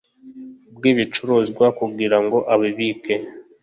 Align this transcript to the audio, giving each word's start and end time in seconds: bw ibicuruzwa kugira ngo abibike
bw 0.75 0.83
ibicuruzwa 0.91 1.65
kugira 1.79 2.17
ngo 2.23 2.37
abibike 2.53 3.13